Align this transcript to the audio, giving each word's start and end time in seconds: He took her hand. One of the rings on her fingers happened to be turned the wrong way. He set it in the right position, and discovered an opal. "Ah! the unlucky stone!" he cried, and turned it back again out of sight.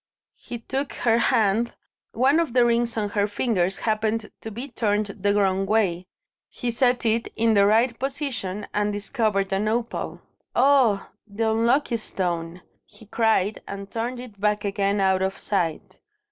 He 0.39 0.57
took 0.57 0.93
her 0.93 1.19
hand. 1.19 1.73
One 2.13 2.39
of 2.39 2.53
the 2.53 2.65
rings 2.65 2.97
on 2.97 3.09
her 3.09 3.27
fingers 3.27 3.77
happened 3.77 4.31
to 4.41 4.49
be 4.49 4.67
turned 4.69 5.05
the 5.05 5.35
wrong 5.35 5.67
way. 5.67 6.07
He 6.49 6.71
set 6.71 7.05
it 7.05 7.27
in 7.35 7.53
the 7.53 7.67
right 7.67 7.99
position, 7.99 8.65
and 8.73 8.91
discovered 8.91 9.53
an 9.53 9.67
opal. 9.67 10.19
"Ah! 10.55 11.11
the 11.27 11.51
unlucky 11.51 11.97
stone!" 11.97 12.63
he 12.83 13.05
cried, 13.05 13.61
and 13.67 13.91
turned 13.91 14.19
it 14.19 14.41
back 14.41 14.65
again 14.65 14.99
out 14.99 15.21
of 15.21 15.37
sight. 15.37 15.99